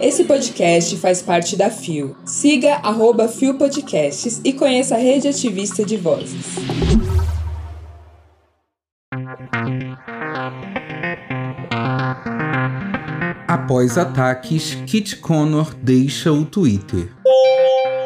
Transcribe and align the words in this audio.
Esse 0.00 0.24
podcast 0.24 0.96
faz 0.96 1.22
parte 1.22 1.56
da 1.56 1.70
FIO. 1.70 2.16
Siga 2.24 2.74
arroba 2.82 3.28
FIO 3.28 3.54
Podcasts 3.54 4.40
e 4.44 4.52
conheça 4.52 4.96
a 4.96 4.98
rede 4.98 5.28
ativista 5.28 5.84
de 5.84 5.96
vozes. 5.96 6.56
Após 13.46 13.96
ataques, 13.96 14.74
Kit 14.86 15.16
Connor 15.16 15.74
deixa 15.74 16.32
o 16.32 16.44
Twitter. 16.44 17.12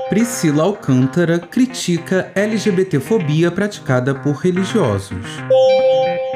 Priscila 0.08 0.62
Alcântara 0.62 1.38
critica 1.38 2.30
LGBTfobia 2.34 3.50
praticada 3.50 4.14
por 4.14 4.34
religiosos. 4.34 5.26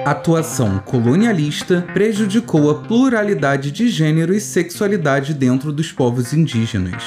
Atuação 0.04 0.78
colonialista 0.78 1.86
prejudicou 1.92 2.70
a 2.70 2.76
pluralidade 2.82 3.70
de 3.70 3.88
gênero 3.88 4.32
e 4.32 4.40
sexualidade 4.40 5.34
dentro 5.34 5.70
dos 5.70 5.92
povos 5.92 6.32
indígenas. 6.32 7.02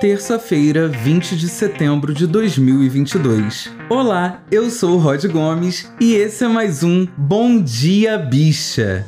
Terça-feira, 0.00 0.86
20 0.86 1.36
de 1.36 1.48
setembro 1.48 2.14
de 2.14 2.26
2022. 2.26 3.70
Olá, 3.90 4.42
eu 4.50 4.70
sou 4.70 4.94
o 4.94 4.98
Rod 4.98 5.24
Gomes 5.26 5.92
e 6.00 6.14
esse 6.14 6.44
é 6.44 6.48
mais 6.48 6.84
um 6.84 7.06
Bom 7.16 7.60
Dia 7.60 8.16
Bicha. 8.16 9.04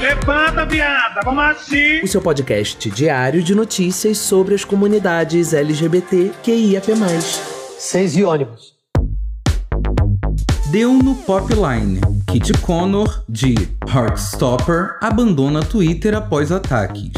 Levanta, 0.00 0.66
viada, 0.66 1.20
vamos 1.24 1.44
assim. 1.44 2.00
O 2.02 2.08
seu 2.08 2.20
podcast 2.20 2.90
diário 2.90 3.42
de 3.42 3.54
notícias 3.54 4.18
sobre 4.18 4.54
as 4.54 4.64
comunidades 4.64 5.52
LGBT 5.52 6.32
QIAP+. 6.42 6.92
Seis 7.78 8.16
e 8.16 8.24
ônibus. 8.24 8.75
Deu 10.70 10.94
no 11.00 11.14
Popline. 11.14 12.00
Kit 12.26 12.52
Connor, 12.60 13.22
de 13.28 13.54
Heartstopper, 13.88 14.98
abandona 15.00 15.62
Twitter 15.62 16.12
após 16.12 16.50
ataques. 16.50 17.12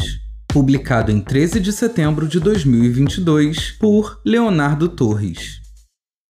Publicado 0.47 1.11
em 1.11 1.19
13 1.19 1.59
de 1.59 1.73
setembro 1.73 2.27
de 2.27 2.39
2022 2.39 3.71
por 3.79 4.21
Leonardo 4.23 4.87
Torres. 4.87 5.61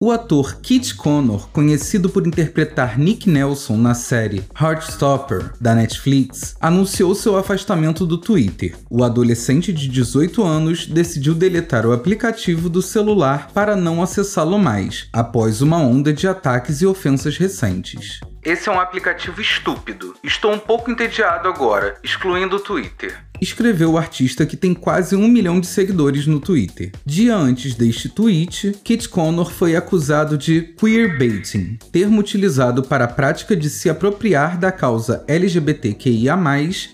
O 0.03 0.09
ator 0.09 0.55
Kit 0.63 0.95
Connor, 0.95 1.47
conhecido 1.49 2.09
por 2.09 2.25
interpretar 2.25 2.97
Nick 2.97 3.30
Nelson 3.30 3.77
na 3.77 3.94
série 3.94 4.41
Heartstopper 4.59 5.52
da 5.61 5.75
Netflix, 5.75 6.55
anunciou 6.59 7.13
seu 7.13 7.38
afastamento 7.38 8.03
do 8.03 8.17
Twitter. 8.17 8.75
O 8.89 9.03
adolescente 9.03 9.71
de 9.71 9.88
18 9.88 10.43
anos 10.43 10.88
decidiu 10.88 11.35
deletar 11.35 11.85
o 11.85 11.93
aplicativo 11.93 12.67
do 12.67 12.81
celular 12.81 13.52
para 13.53 13.75
não 13.75 14.02
acessá-lo 14.02 14.58
mais, 14.58 15.08
após 15.13 15.61
uma 15.61 15.77
onda 15.77 16.11
de 16.11 16.27
ataques 16.27 16.81
e 16.81 16.88
ofensas 16.88 17.38
recentes. 17.38 18.21
Esse 18.44 18.70
é 18.70 18.72
um 18.72 18.80
aplicativo 18.80 19.39
estúpido. 19.39 20.16
Estou 20.23 20.52
um 20.52 20.58
pouco 20.58 20.89
entediado 20.89 21.47
agora, 21.47 21.97
excluindo 22.03 22.56
o 22.56 22.59
Twitter. 22.59 23.16
Escreveu 23.39 23.92
o 23.92 23.98
artista 23.98 24.45
que 24.45 24.58
tem 24.58 24.73
quase 24.73 25.16
um 25.16 25.28
milhão 25.28 25.59
de 25.59 25.67
seguidores 25.67 26.25
no 26.25 26.39
Twitter. 26.39 26.92
Dia 27.06 27.36
antes 27.36 27.75
deste 27.75 28.09
tweet, 28.09 28.72
Kit 28.83 29.08
Connor 29.09 29.52
foi 29.52 29.75
acusado 29.75 30.38
de 30.38 30.73
queerbaiting, 30.80 31.78
termo 31.92 32.20
utilizado 32.20 32.81
para 32.83 33.06
a 33.06 33.08
prática 33.08 33.56
de 33.56 33.70
se 33.70 33.89
apropriar 33.89 34.58
da 34.58 34.72
causa 34.72 35.23
LGBTQIA+, 35.28 36.38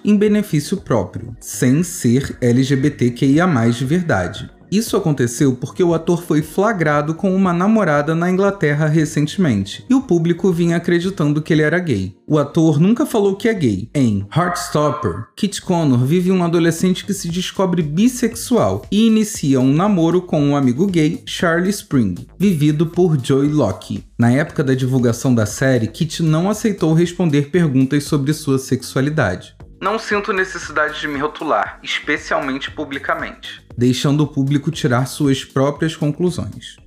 em 0.03 0.17
benefício 0.17 0.77
próprio, 0.77 1.35
sem 1.39 1.81
ser 1.81 2.37
LGBTQIA+, 2.41 3.47
de 3.69 3.85
verdade. 3.85 4.56
Isso 4.71 4.97
aconteceu 4.97 5.55
porque 5.55 5.83
o 5.83 5.93
ator 5.93 6.21
foi 6.21 6.41
flagrado 6.41 7.13
com 7.13 7.33
uma 7.35 7.53
namorada 7.53 8.13
na 8.13 8.29
Inglaterra 8.29 8.87
recentemente, 8.87 9.85
e 9.89 9.93
o 9.93 10.01
público 10.01 10.51
vinha 10.51 10.77
acreditando 10.77 11.41
que 11.41 11.53
ele 11.53 11.61
era 11.61 11.79
gay. 11.79 12.15
O 12.27 12.37
ator 12.37 12.79
nunca 12.79 13.05
falou 13.05 13.35
que 13.35 13.47
é 13.47 13.53
gay. 13.53 13.89
Em 13.95 14.27
Heartstopper, 14.35 15.27
Kit 15.35 15.61
Connor 15.61 16.03
vive 16.05 16.31
um 16.31 16.43
adolescente 16.43 17.05
que 17.05 17.13
se 17.13 17.29
descobre 17.29 17.81
bissexual 17.81 18.85
e 18.91 19.07
inicia 19.07 19.59
um 19.61 19.73
namoro 19.73 20.21
com 20.21 20.41
um 20.41 20.55
amigo 20.55 20.85
gay, 20.87 21.23
Charlie 21.25 21.69
Spring, 21.69 22.27
vivido 22.37 22.85
por 22.87 23.17
Joey 23.23 23.49
Locke. 23.49 24.03
Na 24.19 24.31
época 24.31 24.63
da 24.63 24.73
divulgação 24.73 25.33
da 25.33 25.45
série, 25.45 25.87
Kit 25.87 26.21
não 26.21 26.49
aceitou 26.49 26.93
responder 26.93 27.49
perguntas 27.49 28.03
sobre 28.03 28.33
sua 28.33 28.57
sexualidade. 28.57 29.55
Não 29.79 29.99
sinto 29.99 30.33
necessidade 30.33 30.99
de 30.99 31.07
me 31.07 31.19
rotular, 31.19 31.79
especialmente 31.83 32.71
publicamente. 32.71 33.66
Deixando 33.77 34.21
o 34.21 34.27
público 34.27 34.71
tirar 34.71 35.05
suas 35.05 35.45
próprias 35.45 35.95
conclusões. 35.95 36.77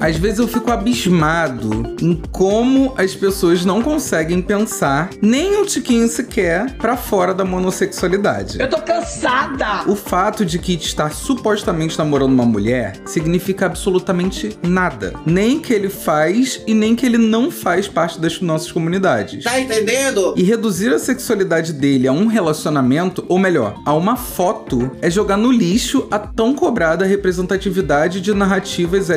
Às 0.00 0.16
vezes 0.16 0.38
eu 0.38 0.46
fico 0.46 0.70
abismado 0.70 1.96
em 2.00 2.14
como 2.30 2.94
as 2.96 3.14
pessoas 3.14 3.64
não 3.64 3.82
conseguem 3.82 4.40
pensar 4.40 5.10
nem 5.20 5.60
um 5.60 5.64
tiquinho 5.64 6.06
sequer 6.08 6.76
para 6.76 6.96
fora 6.96 7.34
da 7.34 7.44
monossexualidade. 7.44 8.60
Eu 8.60 8.70
tô 8.70 8.80
cansada! 8.80 9.90
O 9.90 9.96
fato 9.96 10.44
de 10.44 10.58
Kit 10.58 10.86
estar 10.86 11.12
supostamente 11.12 11.98
namorando 11.98 12.32
uma 12.32 12.46
mulher 12.46 13.00
significa 13.06 13.66
absolutamente 13.66 14.56
nada. 14.62 15.14
Nem 15.26 15.58
que 15.58 15.72
ele 15.72 15.88
faz 15.88 16.62
e 16.66 16.74
nem 16.74 16.94
que 16.94 17.04
ele 17.04 17.18
não 17.18 17.50
faz 17.50 17.88
parte 17.88 18.20
das 18.20 18.40
nossas 18.40 18.70
comunidades. 18.70 19.44
Tá 19.44 19.58
entendendo? 19.58 20.32
E 20.36 20.42
reduzir 20.44 20.94
a 20.94 20.98
sexualidade 20.98 21.72
dele 21.72 22.06
a 22.06 22.12
um 22.12 22.26
relacionamento, 22.26 23.24
ou 23.28 23.38
melhor, 23.38 23.74
a 23.84 23.92
uma 23.94 24.16
foto, 24.16 24.92
é 25.02 25.10
jogar 25.10 25.36
no 25.36 25.50
lixo 25.50 26.06
a 26.10 26.18
tão 26.18 26.54
cobrada 26.54 27.04
representatividade 27.04 28.20
de 28.20 28.32
narrativas 28.32 29.10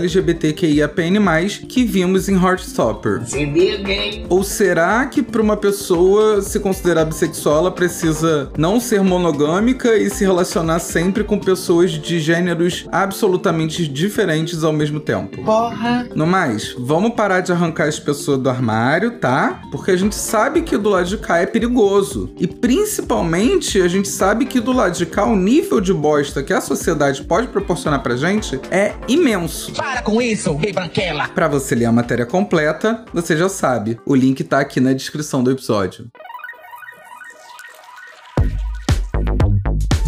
LGBTQIAPN+, 0.71 1.67
que 1.67 1.83
vimos 1.83 2.29
em 2.29 2.35
Heartstopper. 2.35 3.21
Se 3.25 3.45
liguem. 3.45 4.25
Ou 4.29 4.43
será 4.43 5.05
que 5.05 5.21
para 5.21 5.41
uma 5.41 5.57
pessoa 5.57 6.41
se 6.41 6.59
considerar 6.59 7.05
bissexual, 7.05 7.59
ela 7.59 7.71
precisa 7.71 8.49
não 8.57 8.79
ser 8.79 9.01
monogâmica 9.01 9.95
e 9.97 10.09
se 10.09 10.23
relacionar 10.23 10.79
sempre 10.79 11.23
com 11.23 11.37
pessoas 11.37 11.91
de 11.91 12.19
gêneros 12.19 12.85
absolutamente 12.91 13.87
diferentes 13.87 14.63
ao 14.63 14.73
mesmo 14.73 14.99
tempo? 14.99 15.43
Porra. 15.43 16.07
No 16.15 16.25
mais, 16.25 16.75
vamos 16.77 17.13
parar 17.13 17.41
de 17.41 17.51
arrancar 17.51 17.87
as 17.87 17.99
pessoas 17.99 18.39
do 18.39 18.49
armário, 18.49 19.19
tá? 19.19 19.61
Porque 19.71 19.91
a 19.91 19.97
gente 19.97 20.15
sabe 20.15 20.61
que 20.61 20.77
do 20.77 20.89
lado 20.89 21.07
de 21.07 21.17
cá 21.17 21.39
é 21.39 21.45
perigoso. 21.45 22.31
E 22.39 22.47
principalmente 22.47 23.81
a 23.81 23.87
gente 23.87 24.07
sabe 24.07 24.45
que 24.45 24.59
do 24.59 24.71
lado 24.71 24.97
de 24.97 25.05
cá 25.05 25.25
o 25.25 25.35
nível 25.35 25.81
de 25.81 25.93
bosta 25.93 26.43
que 26.43 26.53
a 26.53 26.61
sociedade 26.61 27.23
pode 27.23 27.47
proporcionar 27.47 28.01
pra 28.01 28.15
gente 28.15 28.59
é 28.69 28.93
imenso. 29.07 29.73
Para 29.73 30.01
com 30.01 30.21
isso, 30.21 30.53
branquela. 30.73 31.27
Para 31.29 31.47
você 31.47 31.73
ler 31.73 31.85
a 31.85 31.91
matéria 31.91 32.25
completa, 32.25 33.03
você 33.13 33.35
já 33.35 33.49
sabe. 33.49 33.99
O 34.05 34.13
link 34.13 34.43
tá 34.43 34.59
aqui 34.59 34.79
na 34.79 34.93
descrição 34.93 35.43
do 35.43 35.51
episódio. 35.51 36.07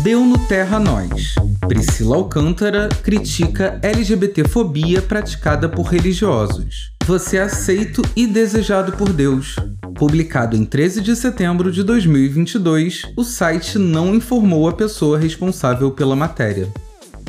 Deu 0.03 0.19
no 0.25 0.38
Terra 0.47 0.80
Nós. 0.80 1.36
Priscila 1.66 2.18
Alcântara 2.18 2.90
critica 3.02 3.80
LGBTfobia 3.81 5.02
praticada 5.02 5.69
por 5.69 5.84
religiosos. 5.84 6.92
Você 7.06 7.38
é 7.38 7.44
aceito 7.44 8.02
e 8.13 8.28
desejado 8.28 8.92
por 8.94 9.13
Deus. 9.13 9.56
Publicado 9.96 10.58
em 10.58 10.66
13 10.66 11.02
de 11.02 11.16
setembro 11.16 11.72
de 11.72 11.84
2022, 11.84 13.03
o 13.16 13.24
site 13.24 13.80
não 13.80 14.13
informou 14.13 14.68
a 14.68 14.74
pessoa 14.74 15.18
responsável 15.18 15.92
pela 15.92 16.16
matéria. 16.16 16.68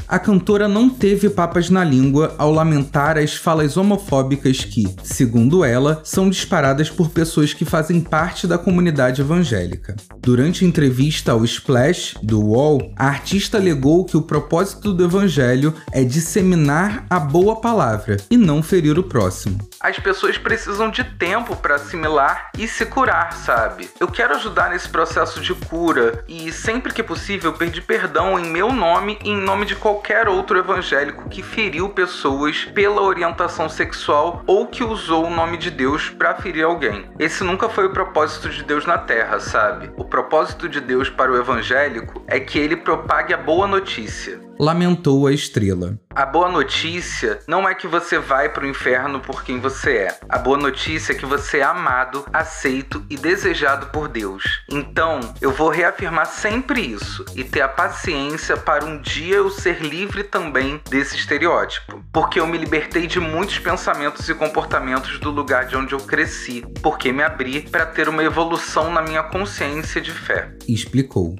A 0.06 0.18
cantora 0.18 0.68
não 0.68 0.90
teve 0.90 1.30
papas 1.30 1.70
na 1.70 1.82
língua 1.82 2.34
ao 2.36 2.52
lamentar 2.52 3.16
as 3.16 3.34
falas 3.34 3.78
homofóbicas 3.78 4.62
que, 4.62 4.84
segundo 5.02 5.64
ela, 5.64 6.02
são 6.04 6.28
disparadas 6.28 6.90
por 6.90 7.08
pessoas 7.08 7.54
que 7.54 7.64
fazem 7.64 8.02
parte 8.02 8.46
da 8.46 8.58
comunidade 8.58 9.22
evangélica. 9.22 9.96
Durante 10.18 10.64
entrevista 10.64 11.32
ao 11.32 11.44
Splash, 11.44 12.16
do 12.22 12.40
UOL, 12.40 12.92
a 12.96 13.06
artista 13.06 13.56
alegou 13.56 14.04
que 14.04 14.16
o 14.16 14.22
propósito 14.22 14.92
do 14.92 15.04
evangelho 15.04 15.74
é 15.90 16.04
disseminar 16.04 17.06
a 17.08 17.18
boa 17.18 17.60
palavra 17.60 18.18
e 18.30 18.36
não 18.36 18.62
ferir 18.62 18.98
o 18.98 19.02
próximo. 19.02 19.58
As 19.80 19.98
pessoas 19.98 20.36
precisam 20.36 20.90
de 20.90 21.02
tempo 21.02 21.56
para 21.56 21.76
assimilar 21.76 22.50
e 22.58 22.68
se 22.68 22.84
curar, 22.84 23.32
sabe? 23.32 23.88
Eu 23.98 24.08
quero 24.08 24.34
ajudar 24.34 24.70
nesse 24.70 24.88
processo 24.88 25.40
de 25.40 25.54
cura 25.54 26.24
e, 26.28 26.52
sempre 26.52 26.92
que 26.92 27.02
possível, 27.02 27.54
pedir 27.54 27.82
perdão 27.82 28.38
em 28.38 28.50
meu 28.50 28.70
nome 28.70 29.18
e 29.24 29.30
em 29.30 29.40
nome 29.40 29.64
de 29.64 29.74
qualquer 29.74 29.93
outro 30.28 30.58
evangélico 30.58 31.28
que 31.28 31.42
feriu 31.42 31.88
pessoas 31.88 32.64
pela 32.64 33.02
orientação 33.02 33.68
sexual 33.68 34.42
ou 34.46 34.66
que 34.66 34.82
usou 34.82 35.26
o 35.26 35.30
nome 35.30 35.56
de 35.56 35.70
Deus 35.70 36.10
para 36.10 36.34
ferir 36.34 36.64
alguém. 36.64 37.06
Esse 37.18 37.44
nunca 37.44 37.68
foi 37.68 37.86
o 37.86 37.92
propósito 37.92 38.48
de 38.48 38.62
Deus 38.62 38.86
na 38.86 38.98
Terra, 38.98 39.40
sabe? 39.40 39.90
O 39.96 40.04
propósito 40.04 40.68
de 40.68 40.80
Deus 40.80 41.08
para 41.08 41.32
o 41.32 41.36
evangélico 41.36 42.22
é 42.26 42.40
que 42.40 42.58
ele 42.58 42.76
propague 42.76 43.32
a 43.32 43.38
boa 43.38 43.66
notícia. 43.66 44.40
Lamentou 44.58 45.26
a 45.26 45.32
estrela. 45.32 45.98
A 46.14 46.24
boa 46.24 46.48
notícia 46.48 47.40
não 47.46 47.68
é 47.68 47.74
que 47.74 47.88
você 47.88 48.18
vai 48.18 48.48
para 48.48 48.64
o 48.64 48.68
inferno 48.68 49.20
por 49.20 49.42
quem 49.42 49.58
você 49.58 49.96
é. 49.96 50.18
A 50.28 50.38
boa 50.38 50.56
notícia 50.56 51.12
é 51.12 51.16
que 51.16 51.26
você 51.26 51.58
é 51.58 51.62
amado, 51.62 52.24
aceito 52.32 53.04
e 53.10 53.16
desejado 53.16 53.86
por 53.86 54.08
Deus. 54.08 54.44
Então, 54.70 55.20
eu 55.40 55.50
vou 55.50 55.70
reafirmar 55.70 56.26
sempre 56.26 56.80
isso 56.80 57.24
e 57.34 57.42
ter 57.42 57.62
a 57.62 57.68
paciência 57.68 58.56
para 58.56 58.84
um 58.84 59.00
dia 59.00 59.36
eu 59.36 59.50
ser 59.50 59.82
livre 59.82 60.22
também 60.22 60.80
desse 60.88 61.16
estereótipo. 61.16 62.04
Porque 62.12 62.38
eu 62.38 62.46
me 62.46 62.58
libertei 62.58 63.06
de 63.06 63.18
muitos 63.18 63.58
pensamentos 63.58 64.28
e 64.28 64.34
comportamentos 64.34 65.18
do 65.18 65.30
lugar 65.30 65.66
de 65.66 65.76
onde 65.76 65.94
eu 65.94 66.00
cresci, 66.00 66.64
porque 66.80 67.12
me 67.12 67.22
abri 67.22 67.62
para 67.62 67.86
ter 67.86 68.08
uma 68.08 68.22
evolução 68.22 68.92
na 68.92 69.02
minha 69.02 69.22
consciência 69.22 70.00
de 70.00 70.12
fé. 70.12 70.54
Explicou. 70.68 71.36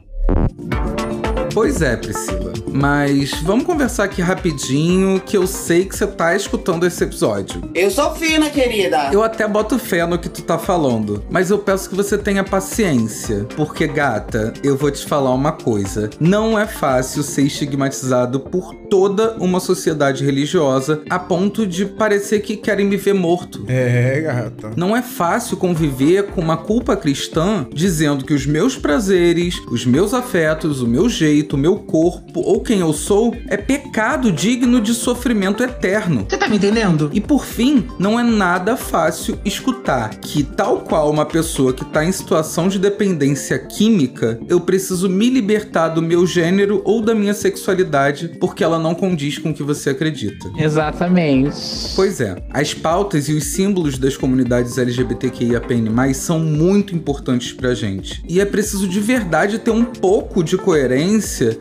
Pois 1.55 1.81
é, 1.81 1.97
Priscila. 1.97 2.53
Mas 2.73 3.31
vamos 3.45 3.65
conversar 3.65 4.05
aqui 4.05 4.21
rapidinho, 4.21 5.21
que 5.21 5.37
eu 5.37 5.47
sei 5.47 5.85
que 5.85 5.97
você 5.97 6.05
tá 6.05 6.35
escutando 6.35 6.85
esse 6.85 7.05
episódio. 7.05 7.63
Eu 7.73 7.89
sou 7.89 8.13
fina, 8.17 8.51
querida. 8.51 9.11
Eu 9.13 9.23
até 9.23 9.47
boto 9.47 9.79
fé 9.79 10.05
no 10.05 10.19
que 10.19 10.29
tu 10.29 10.43
tá 10.43 10.59
falando, 10.59 11.23
mas 11.31 11.51
eu 11.51 11.59
peço 11.59 11.89
que 11.89 11.95
você 11.95 12.19
tenha 12.19 12.43
paciência, 12.43 13.47
porque 13.55 13.87
gata, 13.87 14.53
eu 14.65 14.77
vou 14.77 14.91
te 14.91 15.07
falar 15.07 15.33
uma 15.33 15.53
coisa. 15.53 16.11
Não 16.19 16.59
é 16.59 16.67
fácil 16.67 17.23
ser 17.23 17.43
estigmatizado 17.43 18.41
por 18.41 18.75
toda 18.91 19.37
uma 19.39 19.61
sociedade 19.61 20.25
religiosa 20.25 21.03
a 21.09 21.19
ponto 21.21 21.65
de 21.65 21.87
parecer 21.87 22.41
que 22.41 22.57
querem 22.57 22.87
me 22.87 22.97
ver 22.97 23.15
morto. 23.15 23.65
É, 23.69 24.21
gata. 24.21 24.73
Não 24.77 24.97
é 24.97 25.03
fácil 25.03 25.57
conviver 25.57 26.25
com 26.25 26.41
uma 26.41 26.57
culpa 26.57 26.97
cristã 26.97 27.65
dizendo 27.73 28.25
que 28.25 28.35
os 28.35 28.45
meus 28.45 28.77
prazeres, 28.77 29.63
os 29.71 29.87
meus 29.87 30.13
afetos, 30.13 30.83
o 30.83 30.89
meu 30.89 31.09
jeito, 31.09 31.44
o 31.53 31.59
meu 31.59 31.77
corpo 31.77 32.41
ou 32.41 32.61
quem 32.61 32.81
eu 32.81 32.93
sou 32.93 33.35
é 33.49 33.57
pecado 33.57 34.33
digno 34.33 34.81
de 34.81 34.95
sofrimento 34.95 35.63
eterno. 35.63 36.27
Você 36.29 36.37
tá 36.37 36.49
me 36.49 36.57
entendendo? 36.57 37.11
E 37.13 37.21
por 37.21 37.45
fim, 37.45 37.87
não 37.99 38.19
é 38.19 38.23
nada 38.23 38.77
fácil 38.77 39.39
escutar 39.45 40.17
que, 40.17 40.43
tal 40.43 40.81
qual 40.81 41.11
uma 41.11 41.27
pessoa 41.27 41.73
que 41.73 41.83
está 41.83 42.05
em 42.05 42.13
situação 42.13 42.69
de 42.69 42.79
dependência 42.79 43.59
química, 43.59 44.39
eu 44.49 44.61
preciso 44.61 45.09
me 45.09 45.29
libertar 45.29 45.89
do 45.89 46.03
meu 46.03 46.27
gênero 46.27 46.83
ou 46.85 47.01
da 47.01 47.15
minha 47.15 47.35
sexualidade 47.35 48.29
porque 48.41 48.65
ela 48.65 48.79
não 48.79 48.95
condiz 48.95 49.39
com 49.39 49.51
o 49.51 49.55
que 49.55 49.63
você 49.63 49.91
acredita. 49.91 50.51
Exatamente. 50.57 51.57
Pois 51.95 52.21
é, 52.21 52.37
as 52.51 52.75
pautas 52.75 53.29
e 53.29 53.33
os 53.33 53.45
símbolos 53.45 53.99
das 53.99 54.17
comunidades 54.17 54.79
LGBTQIAPN+, 54.79 56.15
são 56.15 56.39
muito 56.39 56.95
importantes 56.95 57.53
pra 57.53 57.75
gente. 57.75 58.23
E 58.29 58.41
é 58.41 58.45
preciso 58.45 58.87
de 58.87 59.01
verdade 59.01 59.59
ter 59.59 59.71
um 59.71 59.85
pouco 59.85 60.43
de 60.43 60.57
coerência 60.57 61.15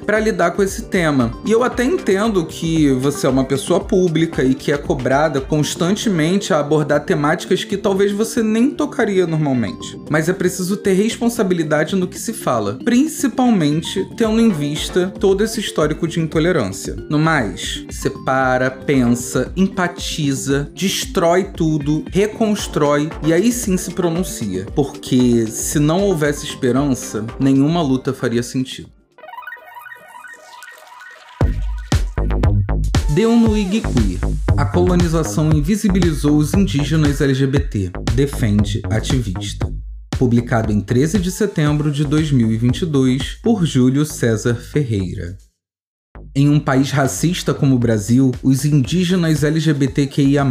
para 0.05 0.19
lidar 0.19 0.51
com 0.51 0.61
esse 0.61 0.83
tema. 0.83 1.31
E 1.45 1.51
eu 1.51 1.63
até 1.63 1.83
entendo 1.83 2.45
que 2.45 2.91
você 2.91 3.25
é 3.25 3.29
uma 3.29 3.45
pessoa 3.45 3.79
pública 3.79 4.43
e 4.43 4.53
que 4.53 4.71
é 4.71 4.77
cobrada 4.77 5.41
constantemente 5.41 6.53
a 6.53 6.59
abordar 6.59 7.05
temáticas 7.05 7.63
que 7.63 7.77
talvez 7.77 8.11
você 8.11 8.43
nem 8.43 8.71
tocaria 8.71 9.25
normalmente. 9.25 9.99
Mas 10.09 10.29
é 10.29 10.33
preciso 10.33 10.77
ter 10.77 10.93
responsabilidade 10.93 11.95
no 11.95 12.07
que 12.07 12.19
se 12.19 12.33
fala, 12.33 12.77
principalmente 12.83 14.07
tendo 14.15 14.39
em 14.39 14.49
vista 14.49 15.13
todo 15.19 15.43
esse 15.43 15.59
histórico 15.59 16.07
de 16.07 16.19
intolerância. 16.19 16.95
No 17.09 17.17
mais, 17.17 17.85
separa, 17.89 18.69
pensa, 18.69 19.51
empatiza, 19.55 20.69
destrói 20.73 21.45
tudo, 21.45 22.03
reconstrói 22.11 23.09
e 23.25 23.33
aí 23.33 23.51
sim 23.51 23.77
se 23.77 23.91
pronuncia. 23.91 24.65
Porque 24.75 25.47
se 25.47 25.79
não 25.79 26.01
houvesse 26.03 26.45
esperança, 26.45 27.25
nenhuma 27.39 27.81
luta 27.81 28.13
faria 28.13 28.43
sentido. 28.43 28.89
Deu 33.13 33.35
no 33.35 33.53
Queer. 33.53 34.19
A 34.57 34.65
colonização 34.65 35.51
invisibilizou 35.51 36.35
os 36.35 36.51
indígenas 36.55 37.21
LGBT. 37.21 37.91
Defende 38.15 38.81
ativista. 38.89 39.71
Publicado 40.17 40.71
em 40.71 40.81
13 40.81 41.19
de 41.19 41.29
setembro 41.29 41.91
de 41.91 42.05
2022 42.05 43.39
por 43.43 43.67
Júlio 43.67 44.03
César 44.03 44.55
Ferreira. 44.55 45.37
Em 46.35 46.49
um 46.49 46.59
país 46.59 46.89
racista 46.89 47.53
como 47.53 47.75
o 47.75 47.79
Brasil, 47.79 48.31
os 48.41 48.65
indígenas 48.65 49.43
LGBTQIA 49.43 50.43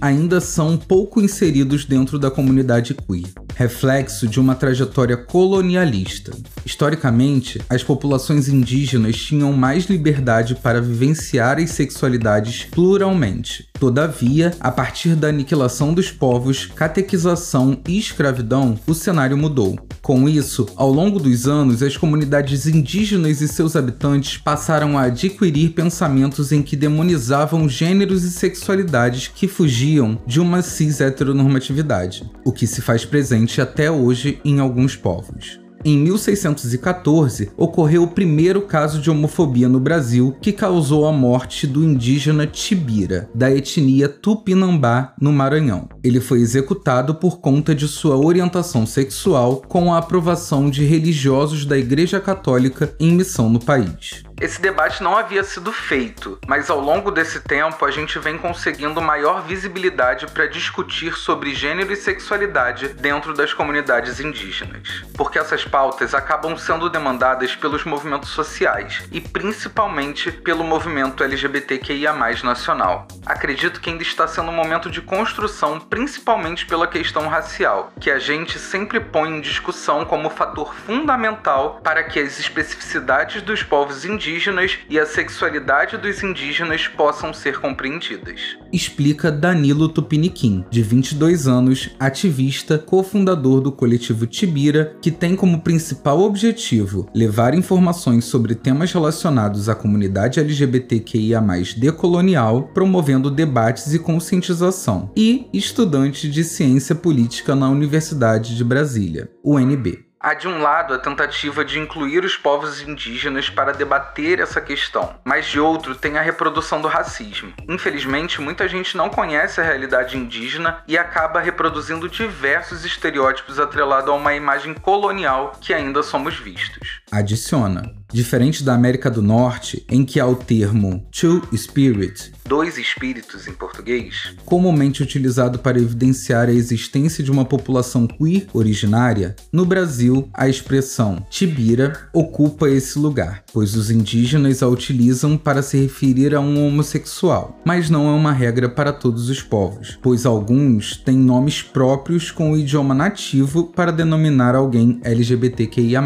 ainda 0.00 0.40
são 0.40 0.76
pouco 0.76 1.20
inseridos 1.20 1.84
dentro 1.84 2.20
da 2.20 2.30
comunidade 2.30 2.94
queer, 2.94 3.32
reflexo 3.56 4.28
de 4.28 4.38
uma 4.38 4.54
trajetória 4.54 5.16
colonialista. 5.16 6.30
Historicamente, 6.64 7.60
as 7.68 7.82
populações 7.82 8.48
indígenas 8.48 9.16
tinham 9.16 9.52
mais 9.52 9.86
liberdade 9.86 10.54
para 10.54 10.80
vivenciar 10.80 11.58
as 11.58 11.70
sexualidades 11.70 12.68
pluralmente. 12.70 13.68
Todavia, 13.84 14.56
a 14.60 14.72
partir 14.72 15.14
da 15.14 15.28
aniquilação 15.28 15.92
dos 15.92 16.10
povos, 16.10 16.64
catequização 16.74 17.76
e 17.86 17.98
escravidão, 17.98 18.78
o 18.86 18.94
cenário 18.94 19.36
mudou. 19.36 19.78
Com 20.00 20.26
isso, 20.26 20.66
ao 20.74 20.90
longo 20.90 21.20
dos 21.20 21.46
anos, 21.46 21.82
as 21.82 21.94
comunidades 21.94 22.66
indígenas 22.66 23.42
e 23.42 23.46
seus 23.46 23.76
habitantes 23.76 24.38
passaram 24.38 24.96
a 24.96 25.02
adquirir 25.02 25.72
pensamentos 25.74 26.50
em 26.50 26.62
que 26.62 26.76
demonizavam 26.76 27.68
gêneros 27.68 28.24
e 28.24 28.30
sexualidades 28.30 29.28
que 29.28 29.46
fugiam 29.46 30.18
de 30.26 30.40
uma 30.40 30.62
cis 30.62 31.02
heteronormatividade, 31.02 32.24
o 32.42 32.52
que 32.52 32.66
se 32.66 32.80
faz 32.80 33.04
presente 33.04 33.60
até 33.60 33.90
hoje 33.90 34.40
em 34.46 34.60
alguns 34.60 34.96
povos. 34.96 35.63
Em 35.86 35.98
1614, 35.98 37.50
ocorreu 37.58 38.04
o 38.04 38.08
primeiro 38.08 38.62
caso 38.62 39.02
de 39.02 39.10
homofobia 39.10 39.68
no 39.68 39.78
Brasil 39.78 40.34
que 40.40 40.50
causou 40.50 41.06
a 41.06 41.12
morte 41.12 41.66
do 41.66 41.84
indígena 41.84 42.46
Tibira, 42.46 43.28
da 43.34 43.50
etnia 43.50 44.08
Tupinambá, 44.08 45.12
no 45.20 45.30
Maranhão. 45.30 45.86
Ele 46.02 46.20
foi 46.20 46.40
executado 46.40 47.14
por 47.16 47.38
conta 47.38 47.74
de 47.74 47.86
sua 47.86 48.16
orientação 48.16 48.86
sexual 48.86 49.62
com 49.68 49.92
a 49.92 49.98
aprovação 49.98 50.70
de 50.70 50.86
religiosos 50.86 51.66
da 51.66 51.76
Igreja 51.76 52.18
Católica 52.18 52.94
em 52.98 53.12
missão 53.12 53.50
no 53.50 53.60
país. 53.60 54.24
Esse 54.40 54.60
debate 54.60 55.00
não 55.00 55.16
havia 55.16 55.44
sido 55.44 55.72
feito, 55.72 56.38
mas 56.46 56.68
ao 56.68 56.80
longo 56.80 57.12
desse 57.12 57.40
tempo 57.40 57.84
a 57.84 57.90
gente 57.90 58.18
vem 58.18 58.36
conseguindo 58.36 59.00
maior 59.00 59.42
visibilidade 59.42 60.26
para 60.26 60.46
discutir 60.46 61.16
sobre 61.16 61.54
gênero 61.54 61.92
e 61.92 61.96
sexualidade 61.96 62.88
dentro 62.88 63.32
das 63.32 63.52
comunidades 63.52 64.18
indígenas. 64.18 65.04
Porque 65.16 65.38
essas 65.38 65.64
pautas 65.64 66.14
acabam 66.14 66.56
sendo 66.56 66.90
demandadas 66.90 67.54
pelos 67.54 67.84
movimentos 67.84 68.30
sociais 68.30 69.04
e 69.12 69.20
principalmente 69.20 70.32
pelo 70.32 70.64
movimento 70.64 71.22
LGBTQIA 71.22 72.12
nacional. 72.42 73.06
Acredito 73.24 73.80
que 73.80 73.90
ainda 73.90 74.02
está 74.02 74.26
sendo 74.26 74.50
um 74.50 74.54
momento 74.54 74.90
de 74.90 75.00
construção, 75.00 75.78
principalmente 75.78 76.66
pela 76.66 76.88
questão 76.88 77.28
racial, 77.28 77.92
que 78.00 78.10
a 78.10 78.18
gente 78.18 78.58
sempre 78.58 78.98
põe 78.98 79.30
em 79.30 79.40
discussão 79.40 80.04
como 80.04 80.28
fator 80.28 80.74
fundamental 80.74 81.80
para 81.84 82.02
que 82.02 82.18
as 82.18 82.40
especificidades 82.40 83.40
dos 83.40 83.62
povos 83.62 84.04
indígenas 84.04 84.23
indígenas 84.24 84.78
e 84.88 84.98
a 84.98 85.04
sexualidade 85.04 85.98
dos 85.98 86.22
indígenas 86.22 86.88
possam 86.88 87.34
ser 87.34 87.60
compreendidas. 87.60 88.56
Explica 88.72 89.30
Danilo 89.30 89.88
Tupiniquim, 89.88 90.64
de 90.70 90.82
22 90.82 91.46
anos, 91.46 91.90
ativista, 92.00 92.78
cofundador 92.78 93.60
do 93.60 93.70
coletivo 93.70 94.26
Tibira, 94.26 94.96
que 95.00 95.10
tem 95.10 95.36
como 95.36 95.60
principal 95.60 96.20
objetivo 96.20 97.08
levar 97.14 97.54
informações 97.54 98.24
sobre 98.24 98.54
temas 98.54 98.92
relacionados 98.92 99.68
à 99.68 99.74
comunidade 99.74 100.40
LGBTQIA+ 100.40 101.42
decolonial, 101.76 102.70
promovendo 102.74 103.30
debates 103.30 103.92
e 103.92 103.98
conscientização, 103.98 105.10
e 105.14 105.46
estudante 105.52 106.30
de 106.30 106.42
ciência 106.42 106.94
política 106.94 107.54
na 107.54 107.68
Universidade 107.68 108.56
de 108.56 108.64
Brasília, 108.64 109.30
UNB. 109.44 110.03
Há 110.24 110.32
de 110.32 110.48
um 110.48 110.62
lado 110.62 110.94
a 110.94 110.98
tentativa 110.98 111.62
de 111.62 111.78
incluir 111.78 112.24
os 112.24 112.34
povos 112.34 112.80
indígenas 112.80 113.50
para 113.50 113.74
debater 113.74 114.40
essa 114.40 114.58
questão, 114.58 115.14
mas 115.22 115.44
de 115.44 115.60
outro 115.60 115.94
tem 115.94 116.16
a 116.16 116.22
reprodução 116.22 116.80
do 116.80 116.88
racismo. 116.88 117.52
Infelizmente, 117.68 118.40
muita 118.40 118.66
gente 118.66 118.96
não 118.96 119.10
conhece 119.10 119.60
a 119.60 119.64
realidade 119.64 120.16
indígena 120.16 120.82
e 120.88 120.96
acaba 120.96 121.42
reproduzindo 121.42 122.08
diversos 122.08 122.86
estereótipos 122.86 123.60
atrelados 123.60 124.08
a 124.08 124.14
uma 124.14 124.34
imagem 124.34 124.72
colonial 124.72 125.52
que 125.60 125.74
ainda 125.74 126.02
somos 126.02 126.38
vistos. 126.38 127.02
Adiciona. 127.12 127.82
Diferente 128.14 128.62
da 128.62 128.74
América 128.74 129.10
do 129.10 129.20
Norte, 129.20 129.84
em 129.90 130.04
que 130.04 130.20
há 130.20 130.26
o 130.28 130.36
termo 130.36 131.04
two 131.10 131.42
spirit, 131.52 132.30
dois 132.46 132.78
espíritos 132.78 133.48
em 133.48 133.52
português, 133.52 134.36
comumente 134.44 135.02
utilizado 135.02 135.58
para 135.58 135.80
evidenciar 135.80 136.48
a 136.48 136.52
existência 136.52 137.24
de 137.24 137.32
uma 137.32 137.44
população 137.44 138.06
queer 138.06 138.46
originária, 138.52 139.34
no 139.52 139.66
Brasil 139.66 140.28
a 140.32 140.48
expressão 140.48 141.26
tibira 141.28 142.08
ocupa 142.12 142.70
esse 142.70 143.00
lugar, 143.00 143.42
pois 143.52 143.74
os 143.74 143.90
indígenas 143.90 144.62
a 144.62 144.68
utilizam 144.68 145.36
para 145.36 145.60
se 145.60 145.76
referir 145.76 146.36
a 146.36 146.40
um 146.40 146.68
homossexual, 146.68 147.60
mas 147.64 147.90
não 147.90 148.06
é 148.06 148.12
uma 148.12 148.30
regra 148.30 148.68
para 148.68 148.92
todos 148.92 149.28
os 149.28 149.42
povos, 149.42 149.98
pois 150.00 150.24
alguns 150.24 150.96
têm 150.98 151.16
nomes 151.16 151.62
próprios 151.62 152.30
com 152.30 152.52
o 152.52 152.56
idioma 152.56 152.94
nativo 152.94 153.72
para 153.74 153.90
denominar 153.90 154.54
alguém 154.54 155.00
LGBTQIA. 155.02 156.04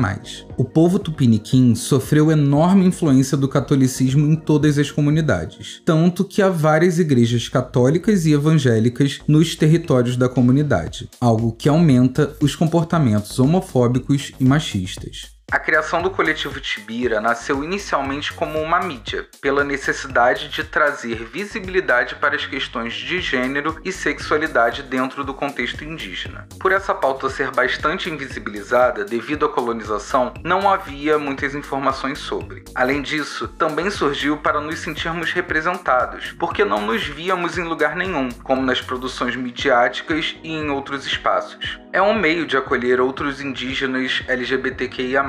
O 0.56 0.64
povo 0.64 0.98
tupiniquim 0.98 1.74
sofreu 1.98 2.30
enorme 2.30 2.86
influência 2.86 3.36
do 3.36 3.48
catolicismo 3.48 4.24
em 4.24 4.36
todas 4.36 4.78
as 4.78 4.88
comunidades, 4.88 5.82
tanto 5.84 6.24
que 6.24 6.40
há 6.40 6.48
várias 6.48 7.00
igrejas 7.00 7.48
católicas 7.48 8.24
e 8.24 8.32
evangélicas 8.32 9.18
nos 9.26 9.56
territórios 9.56 10.16
da 10.16 10.28
comunidade, 10.28 11.08
algo 11.20 11.50
que 11.50 11.68
aumenta 11.68 12.36
os 12.40 12.54
comportamentos 12.54 13.40
homofóbicos 13.40 14.32
e 14.38 14.44
machistas. 14.44 15.37
A 15.50 15.58
criação 15.58 16.02
do 16.02 16.10
coletivo 16.10 16.60
Tibira 16.60 17.22
nasceu 17.22 17.64
inicialmente 17.64 18.34
como 18.34 18.60
uma 18.60 18.80
mídia, 18.80 19.26
pela 19.40 19.64
necessidade 19.64 20.50
de 20.50 20.62
trazer 20.62 21.24
visibilidade 21.24 22.16
para 22.16 22.36
as 22.36 22.44
questões 22.44 22.92
de 22.92 23.18
gênero 23.18 23.80
e 23.82 23.90
sexualidade 23.90 24.82
dentro 24.82 25.24
do 25.24 25.32
contexto 25.32 25.82
indígena. 25.82 26.46
Por 26.60 26.70
essa 26.70 26.94
pauta 26.94 27.30
ser 27.30 27.50
bastante 27.50 28.10
invisibilizada 28.10 29.06
devido 29.06 29.46
à 29.46 29.48
colonização, 29.48 30.34
não 30.44 30.68
havia 30.68 31.18
muitas 31.18 31.54
informações 31.54 32.18
sobre. 32.18 32.62
Além 32.74 33.00
disso, 33.00 33.48
também 33.48 33.88
surgiu 33.88 34.36
para 34.36 34.60
nos 34.60 34.80
sentirmos 34.80 35.32
representados, 35.32 36.30
porque 36.32 36.62
não 36.62 36.84
nos 36.84 37.04
víamos 37.04 37.56
em 37.56 37.64
lugar 37.64 37.96
nenhum, 37.96 38.28
como 38.44 38.60
nas 38.60 38.82
produções 38.82 39.34
midiáticas 39.34 40.36
e 40.42 40.52
em 40.52 40.68
outros 40.68 41.06
espaços. 41.06 41.80
É 41.90 42.02
um 42.02 42.12
meio 42.12 42.46
de 42.46 42.54
acolher 42.54 43.00
outros 43.00 43.40
indígenas 43.40 44.22
LGBTQIA 44.28 45.22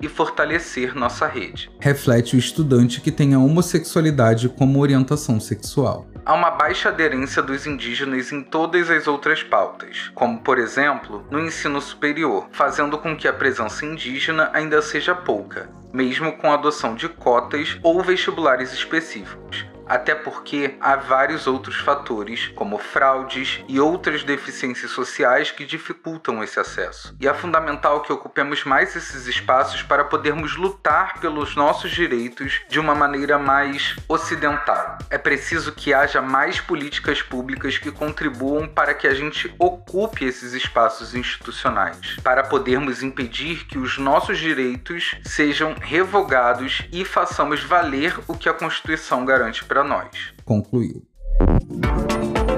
e 0.00 0.08
fortalecer 0.08 0.94
nossa 0.94 1.26
rede. 1.26 1.70
Reflete 1.80 2.36
o 2.36 2.38
estudante 2.38 3.00
que 3.00 3.10
tem 3.10 3.34
a 3.34 3.38
homossexualidade 3.38 4.48
como 4.48 4.80
orientação 4.80 5.40
sexual. 5.40 6.06
Há 6.26 6.32
uma 6.32 6.50
baixa 6.50 6.88
aderência 6.88 7.42
dos 7.42 7.66
indígenas 7.66 8.32
em 8.32 8.42
todas 8.42 8.88
as 8.88 9.06
outras 9.06 9.42
pautas, 9.42 10.10
como 10.14 10.38
por 10.38 10.58
exemplo 10.58 11.26
no 11.30 11.38
ensino 11.38 11.80
superior, 11.80 12.48
fazendo 12.50 12.96
com 12.96 13.14
que 13.14 13.28
a 13.28 13.32
presença 13.32 13.84
indígena 13.84 14.50
ainda 14.54 14.80
seja 14.80 15.14
pouca, 15.14 15.68
mesmo 15.94 16.36
com 16.36 16.52
adoção 16.52 16.96
de 16.96 17.08
cotas 17.08 17.78
ou 17.84 18.02
vestibulares 18.02 18.72
específicos 18.72 19.64
até 19.86 20.14
porque 20.14 20.76
há 20.80 20.96
vários 20.96 21.46
outros 21.46 21.76
fatores, 21.76 22.48
como 22.54 22.78
fraudes 22.78 23.62
e 23.68 23.78
outras 23.78 24.24
deficiências 24.24 24.90
sociais 24.90 25.50
que 25.50 25.64
dificultam 25.64 26.42
esse 26.42 26.58
acesso. 26.58 27.14
E 27.20 27.28
é 27.28 27.34
fundamental 27.34 28.00
que 28.00 28.12
ocupemos 28.12 28.64
mais 28.64 28.96
esses 28.96 29.26
espaços 29.26 29.82
para 29.82 30.04
podermos 30.04 30.56
lutar 30.56 31.20
pelos 31.20 31.54
nossos 31.54 31.90
direitos 31.90 32.60
de 32.68 32.80
uma 32.80 32.94
maneira 32.94 33.38
mais 33.38 33.96
ocidental. 34.08 34.98
É 35.10 35.18
preciso 35.18 35.72
que 35.72 35.92
haja 35.92 36.22
mais 36.22 36.60
políticas 36.60 37.20
públicas 37.22 37.78
que 37.78 37.92
contribuam 37.92 38.66
para 38.66 38.94
que 38.94 39.06
a 39.06 39.14
gente 39.14 39.54
ocupe 39.58 40.24
esses 40.24 40.52
espaços 40.52 41.14
institucionais, 41.14 42.16
para 42.22 42.42
podermos 42.42 43.02
impedir 43.02 43.66
que 43.66 43.78
os 43.78 43.98
nossos 43.98 44.38
direitos 44.38 45.14
sejam 45.24 45.74
revogados 45.84 46.82
e 46.90 47.04
façamos 47.04 47.62
valer 47.62 48.18
o 48.26 48.34
que 48.34 48.48
a 48.48 48.54
Constituição 48.54 49.24
garante 49.24 49.64
para 49.64 49.84
nós. 49.84 50.32
Concluiu. 50.44 51.02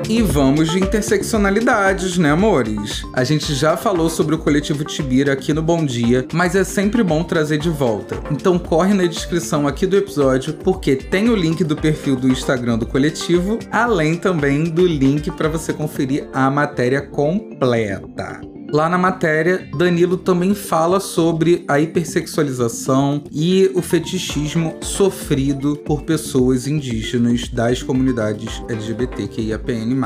E 0.09 0.23
vamos 0.23 0.71
de 0.71 0.79
interseccionalidades, 0.79 2.17
né, 2.17 2.31
amores? 2.31 3.03
A 3.13 3.25
gente 3.25 3.53
já 3.53 3.77
falou 3.77 4.09
sobre 4.09 4.37
o 4.37 4.39
coletivo 4.39 4.85
Tibira 4.85 5.33
aqui 5.33 5.53
no 5.53 5.61
Bom 5.61 5.85
Dia, 5.85 6.25
mas 6.33 6.55
é 6.55 6.63
sempre 6.63 7.03
bom 7.03 7.25
trazer 7.25 7.59
de 7.59 7.69
volta. 7.69 8.17
Então 8.31 8.57
corre 8.57 8.95
na 8.95 9.05
descrição 9.05 9.67
aqui 9.67 9.85
do 9.85 9.97
episódio, 9.97 10.55
porque 10.55 10.95
tem 10.95 11.29
o 11.29 11.35
link 11.35 11.65
do 11.65 11.75
perfil 11.75 12.15
do 12.15 12.29
Instagram 12.29 12.79
do 12.79 12.87
coletivo, 12.87 13.59
além 13.73 14.17
também 14.17 14.65
do 14.65 14.87
link 14.87 15.29
para 15.33 15.49
você 15.49 15.73
conferir 15.73 16.29
a 16.33 16.49
matéria 16.49 17.03
completa. 17.03 18.41
Lá 18.73 18.89
na 18.89 18.99
matéria, 18.99 19.69
Danilo 19.77 20.17
também 20.17 20.55
fala 20.55 20.99
sobre 21.01 21.65
a 21.69 21.81
hipersexualização 21.81 23.23
e 23.33 23.71
o 23.75 23.81
fetichismo 23.81 24.77
sofrido 24.83 25.77
por 25.77 26.03
pessoas 26.03 26.67
indígenas 26.67 27.49
das 27.49 27.83
comunidades 27.83 28.63
LGBTQIAPN+. 28.69 29.97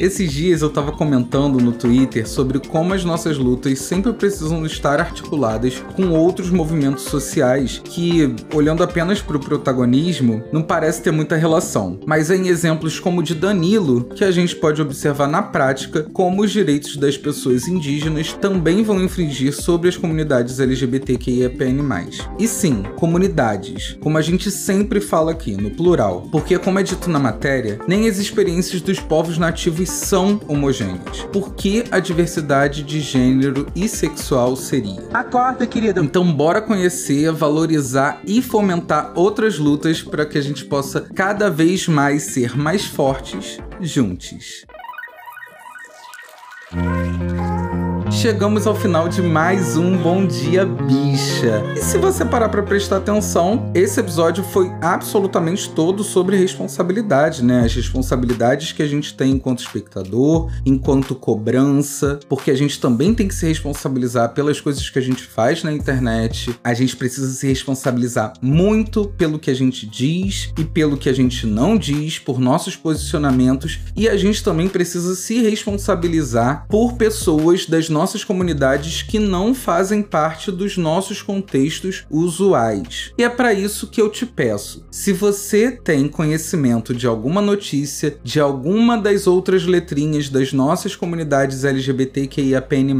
Esses 0.00 0.32
dias 0.32 0.62
eu 0.62 0.70
tava 0.70 0.92
comentando 0.92 1.58
no 1.60 1.72
Twitter 1.72 2.26
sobre 2.26 2.60
como 2.60 2.94
as 2.94 3.04
nossas 3.04 3.36
lutas 3.36 3.78
sempre 3.80 4.12
precisam 4.12 4.64
estar 4.64 5.00
articuladas 5.00 5.82
com 5.96 6.10
outros 6.10 6.50
movimentos 6.50 7.04
sociais 7.04 7.82
que, 7.84 8.34
olhando 8.54 8.82
apenas 8.82 9.20
para 9.20 9.36
o 9.36 9.40
protagonismo, 9.40 10.42
não 10.50 10.62
parece 10.62 11.02
ter 11.02 11.10
muita 11.10 11.36
relação. 11.36 11.98
Mas 12.06 12.30
é 12.30 12.36
em 12.36 12.48
exemplos 12.48 12.98
como 12.98 13.20
o 13.20 13.22
de 13.22 13.34
Danilo 13.34 14.04
que 14.04 14.24
a 14.24 14.30
gente 14.30 14.56
pode 14.56 14.80
observar 14.80 15.26
na 15.26 15.42
prática 15.42 16.06
como 16.12 16.42
os 16.42 16.50
direitos 16.50 16.96
das 16.96 17.16
pessoas 17.16 17.33
indígenas 17.68 18.32
também 18.32 18.82
vão 18.82 19.02
infringir 19.02 19.54
sobre 19.54 19.88
as 19.88 19.96
comunidades 19.96 20.60
LGBTQIAPN+. 20.60 21.82
E 22.38 22.46
sim, 22.46 22.82
comunidades, 22.96 23.96
como 24.00 24.18
a 24.18 24.22
gente 24.22 24.50
sempre 24.50 25.00
fala 25.00 25.32
aqui, 25.32 25.56
no 25.56 25.70
plural, 25.70 26.28
porque 26.30 26.58
como 26.58 26.78
é 26.78 26.82
dito 26.82 27.10
na 27.10 27.18
matéria, 27.18 27.78
nem 27.86 28.08
as 28.08 28.18
experiências 28.18 28.80
dos 28.80 28.98
povos 28.98 29.38
nativos 29.38 29.90
são 29.90 30.40
homogêneas. 30.48 31.26
Por 31.32 31.54
que 31.54 31.84
a 31.90 31.98
diversidade 31.98 32.82
de 32.82 33.00
gênero 33.00 33.66
e 33.74 33.88
sexual 33.88 34.56
seria? 34.56 35.02
Acorda, 35.12 35.66
querida. 35.66 36.00
Então 36.00 36.32
bora 36.32 36.60
conhecer, 36.60 37.30
valorizar 37.32 38.20
e 38.26 38.42
fomentar 38.42 39.12
outras 39.14 39.58
lutas 39.58 40.02
para 40.02 40.26
que 40.26 40.38
a 40.38 40.42
gente 40.42 40.64
possa 40.64 41.00
cada 41.14 41.50
vez 41.50 41.86
mais 41.88 42.22
ser 42.24 42.56
mais 42.56 42.84
fortes 42.84 43.58
juntos. 43.80 44.64
Bye. 46.74 47.33
Chegamos 48.24 48.66
ao 48.66 48.74
final 48.74 49.06
de 49.06 49.20
mais 49.20 49.76
um 49.76 49.98
Bom 49.98 50.26
Dia 50.26 50.64
Bicha. 50.64 51.62
E 51.76 51.80
se 51.82 51.98
você 51.98 52.24
parar 52.24 52.48
para 52.48 52.62
prestar 52.62 52.96
atenção, 52.96 53.70
esse 53.74 54.00
episódio 54.00 54.42
foi 54.42 54.72
absolutamente 54.80 55.68
todo 55.68 56.02
sobre 56.02 56.34
responsabilidade, 56.34 57.44
né? 57.44 57.66
As 57.66 57.74
responsabilidades 57.74 58.72
que 58.72 58.82
a 58.82 58.86
gente 58.86 59.14
tem 59.14 59.32
enquanto 59.32 59.58
espectador, 59.58 60.50
enquanto 60.64 61.14
cobrança, 61.14 62.18
porque 62.26 62.50
a 62.50 62.56
gente 62.56 62.80
também 62.80 63.12
tem 63.12 63.28
que 63.28 63.34
se 63.34 63.46
responsabilizar 63.46 64.32
pelas 64.32 64.58
coisas 64.58 64.88
que 64.88 64.98
a 64.98 65.02
gente 65.02 65.22
faz 65.22 65.62
na 65.62 65.70
internet. 65.70 66.58
A 66.64 66.72
gente 66.72 66.96
precisa 66.96 67.30
se 67.30 67.46
responsabilizar 67.46 68.32
muito 68.40 69.04
pelo 69.18 69.38
que 69.38 69.50
a 69.50 69.54
gente 69.54 69.84
diz 69.84 70.50
e 70.58 70.64
pelo 70.64 70.96
que 70.96 71.10
a 71.10 71.14
gente 71.14 71.46
não 71.46 71.76
diz, 71.76 72.18
por 72.18 72.40
nossos 72.40 72.74
posicionamentos, 72.74 73.80
e 73.94 74.08
a 74.08 74.16
gente 74.16 74.42
também 74.42 74.66
precisa 74.66 75.14
se 75.14 75.42
responsabilizar 75.42 76.66
por 76.70 76.94
pessoas 76.94 77.66
das 77.66 77.90
nossas 77.90 78.13
comunidades 78.22 79.02
que 79.02 79.18
não 79.18 79.54
fazem 79.54 80.02
parte 80.02 80.52
dos 80.52 80.76
nossos 80.76 81.22
contextos 81.22 82.04
usuais. 82.10 83.12
E 83.18 83.24
é 83.24 83.28
para 83.28 83.54
isso 83.54 83.88
que 83.88 84.00
eu 84.00 84.10
te 84.10 84.26
peço: 84.26 84.86
se 84.90 85.12
você 85.12 85.70
tem 85.72 86.06
conhecimento 86.06 86.94
de 86.94 87.06
alguma 87.06 87.40
notícia, 87.40 88.16
de 88.22 88.38
alguma 88.38 88.98
das 88.98 89.26
outras 89.26 89.64
letrinhas 89.64 90.28
das 90.28 90.52
nossas 90.52 90.94
comunidades 90.94 91.64
LGBTQIAPN+, 91.64 92.94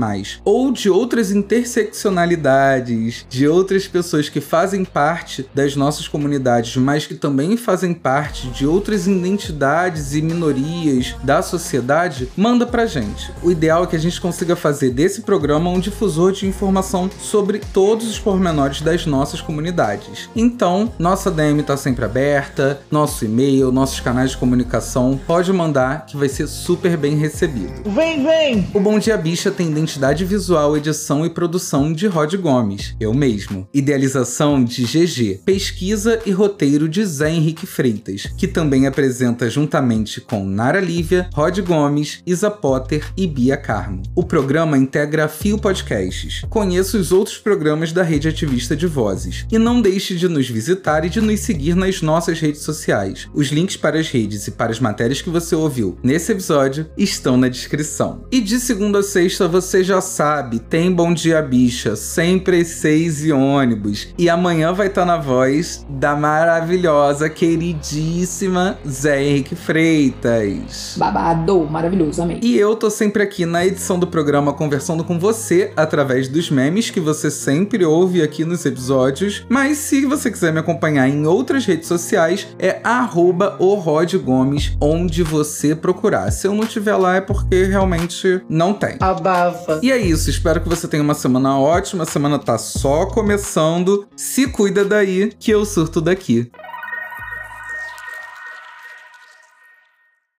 ou 0.44 0.72
de 0.72 0.88
outras 0.88 1.30
interseccionalidades, 1.30 3.26
de 3.28 3.46
outras 3.46 3.86
pessoas 3.86 4.28
que 4.28 4.40
fazem 4.40 4.84
parte 4.84 5.46
das 5.54 5.76
nossas 5.76 6.08
comunidades, 6.08 6.76
mas 6.76 7.06
que 7.06 7.14
também 7.14 7.56
fazem 7.56 7.92
parte 7.92 8.48
de 8.48 8.66
outras 8.66 9.06
identidades 9.06 10.14
e 10.14 10.22
minorias 10.22 11.14
da 11.22 11.42
sociedade, 11.42 12.28
manda 12.36 12.66
pra 12.66 12.86
gente. 12.86 13.30
O 13.42 13.50
ideal 13.50 13.84
é 13.84 13.86
que 13.86 13.96
a 13.96 14.00
gente 14.00 14.20
consiga 14.20 14.56
fazer 14.56 14.90
desse 15.04 15.20
programa 15.20 15.68
um 15.68 15.78
difusor 15.78 16.32
de 16.32 16.46
informação 16.46 17.10
sobre 17.20 17.58
todos 17.58 18.08
os 18.08 18.18
pormenores 18.18 18.80
das 18.80 19.04
nossas 19.04 19.38
comunidades. 19.38 20.30
Então, 20.34 20.90
nossa 20.98 21.30
DM 21.30 21.60
está 21.60 21.76
sempre 21.76 22.06
aberta, 22.06 22.80
nosso 22.90 23.22
e-mail, 23.26 23.70
nossos 23.70 24.00
canais 24.00 24.30
de 24.30 24.38
comunicação, 24.38 25.20
pode 25.26 25.52
mandar 25.52 26.06
que 26.06 26.16
vai 26.16 26.26
ser 26.26 26.46
super 26.46 26.96
bem 26.96 27.16
recebido. 27.16 27.82
Vem, 27.90 28.24
vem! 28.24 28.66
O 28.72 28.80
Bom 28.80 28.98
Dia 28.98 29.18
Bicha 29.18 29.50
tem 29.50 29.70
identidade 29.70 30.24
visual, 30.24 30.74
edição 30.74 31.26
e 31.26 31.28
produção 31.28 31.92
de 31.92 32.06
Rod 32.06 32.34
Gomes, 32.36 32.96
eu 32.98 33.12
mesmo. 33.12 33.68
Idealização 33.74 34.64
de 34.64 34.84
GG, 34.84 35.42
pesquisa 35.44 36.18
e 36.24 36.30
roteiro 36.30 36.88
de 36.88 37.04
Zé 37.04 37.30
Henrique 37.30 37.66
Freitas, 37.66 38.22
que 38.38 38.48
também 38.48 38.86
apresenta 38.86 39.50
juntamente 39.50 40.22
com 40.22 40.46
Nara 40.46 40.80
Lívia, 40.80 41.28
Rod 41.34 41.58
Gomes, 41.58 42.22
Isa 42.26 42.50
Potter 42.50 43.04
e 43.14 43.26
Bia 43.26 43.58
Carmo. 43.58 44.00
O 44.14 44.24
programa 44.24 44.78
integra 44.94 45.26
Fio 45.26 45.58
Podcasts. 45.58 46.44
Conheça 46.48 46.96
os 46.96 47.10
outros 47.10 47.36
programas 47.36 47.92
da 47.92 48.04
rede 48.04 48.28
ativista 48.28 48.76
de 48.76 48.86
vozes. 48.86 49.44
E 49.50 49.58
não 49.58 49.82
deixe 49.82 50.14
de 50.14 50.28
nos 50.28 50.48
visitar 50.48 51.04
e 51.04 51.10
de 51.10 51.20
nos 51.20 51.40
seguir 51.40 51.74
nas 51.74 52.00
nossas 52.00 52.38
redes 52.38 52.62
sociais. 52.62 53.28
Os 53.34 53.48
links 53.48 53.76
para 53.76 53.98
as 53.98 54.08
redes 54.08 54.46
e 54.46 54.52
para 54.52 54.70
as 54.70 54.78
matérias 54.78 55.20
que 55.20 55.28
você 55.28 55.56
ouviu 55.56 55.98
nesse 56.00 56.30
episódio 56.30 56.86
estão 56.96 57.36
na 57.36 57.48
descrição. 57.48 58.24
E 58.30 58.40
de 58.40 58.60
segunda 58.60 59.00
a 59.00 59.02
sexta, 59.02 59.48
você 59.48 59.82
já 59.82 60.00
sabe, 60.00 60.60
tem 60.60 60.92
Bom 60.92 61.12
Dia 61.12 61.42
Bicha, 61.42 61.96
sempre 61.96 62.60
às 62.60 62.68
seis 62.68 63.24
e 63.24 63.32
ônibus. 63.32 64.14
E 64.16 64.30
amanhã 64.30 64.72
vai 64.72 64.86
estar 64.86 65.04
na 65.04 65.16
voz 65.16 65.84
da 65.90 66.14
maravilhosa, 66.14 67.28
queridíssima 67.28 68.78
Zé 68.88 69.24
Henrique 69.24 69.56
Freitas. 69.56 70.94
Babado, 70.96 71.66
maravilhoso, 71.68 72.22
amei. 72.22 72.38
E 72.40 72.56
eu 72.56 72.76
tô 72.76 72.88
sempre 72.88 73.24
aqui 73.24 73.44
na 73.44 73.66
edição 73.66 73.98
do 73.98 74.06
programa 74.06 74.52
conversando 74.52 74.73
conversando 74.74 75.04
com 75.04 75.20
você 75.20 75.72
através 75.76 76.26
dos 76.26 76.50
memes 76.50 76.90
que 76.90 76.98
você 76.98 77.30
sempre 77.30 77.84
ouve 77.84 78.20
aqui 78.22 78.44
nos 78.44 78.66
episódios. 78.66 79.46
Mas 79.48 79.78
se 79.78 80.04
você 80.04 80.32
quiser 80.32 80.52
me 80.52 80.58
acompanhar 80.58 81.08
em 81.08 81.24
outras 81.28 81.64
redes 81.64 81.86
sociais, 81.86 82.48
é 82.58 82.80
arroba 82.82 83.54
o 83.60 83.74
Rod 83.74 84.12
Gomes, 84.14 84.76
onde 84.80 85.22
você 85.22 85.76
procurar. 85.76 86.32
Se 86.32 86.48
eu 86.48 86.54
não 86.54 86.66
tiver 86.66 86.96
lá 86.96 87.14
é 87.14 87.20
porque 87.20 87.62
realmente 87.62 88.42
não 88.48 88.74
tem. 88.74 88.96
Abafa. 88.98 89.78
E 89.80 89.92
é 89.92 89.96
isso, 89.96 90.28
espero 90.28 90.60
que 90.60 90.68
você 90.68 90.88
tenha 90.88 91.04
uma 91.04 91.14
semana 91.14 91.56
ótima. 91.56 92.02
A 92.02 92.06
semana 92.06 92.36
tá 92.36 92.58
só 92.58 93.06
começando. 93.06 94.08
Se 94.16 94.48
cuida 94.48 94.84
daí, 94.84 95.30
que 95.38 95.52
eu 95.52 95.64
surto 95.64 96.00
daqui. 96.00 96.50